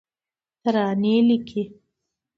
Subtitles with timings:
[0.63, 1.63] ترانې لیکې